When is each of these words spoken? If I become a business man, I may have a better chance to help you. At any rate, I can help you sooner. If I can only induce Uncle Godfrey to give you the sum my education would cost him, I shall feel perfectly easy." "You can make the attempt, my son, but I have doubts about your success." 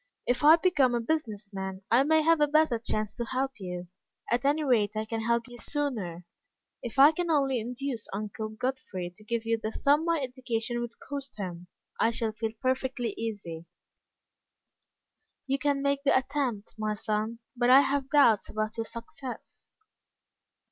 If 0.25 0.43
I 0.43 0.55
become 0.55 0.95
a 0.95 0.99
business 0.99 1.51
man, 1.53 1.83
I 1.91 2.01
may 2.01 2.23
have 2.23 2.41
a 2.41 2.47
better 2.47 2.79
chance 2.79 3.13
to 3.17 3.23
help 3.25 3.59
you. 3.59 3.87
At 4.31 4.45
any 4.45 4.63
rate, 4.63 4.95
I 4.97 5.05
can 5.05 5.21
help 5.21 5.47
you 5.47 5.59
sooner. 5.59 6.25
If 6.81 6.97
I 6.97 7.11
can 7.11 7.29
only 7.29 7.59
induce 7.59 8.07
Uncle 8.11 8.49
Godfrey 8.49 9.13
to 9.15 9.23
give 9.23 9.45
you 9.45 9.59
the 9.61 9.71
sum 9.71 10.03
my 10.03 10.19
education 10.19 10.81
would 10.81 10.97
cost 11.07 11.37
him, 11.37 11.67
I 11.99 12.09
shall 12.09 12.31
feel 12.31 12.53
perfectly 12.63 13.11
easy." 13.15 13.67
"You 15.45 15.59
can 15.59 15.83
make 15.83 16.01
the 16.03 16.17
attempt, 16.17 16.73
my 16.79 16.95
son, 16.95 17.37
but 17.55 17.69
I 17.69 17.81
have 17.81 18.09
doubts 18.09 18.49
about 18.49 18.77
your 18.77 18.85
success." 18.85 19.71